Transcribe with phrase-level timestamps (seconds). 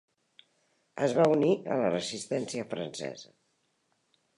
[1.09, 3.33] Es va unir a la Resistència francesa.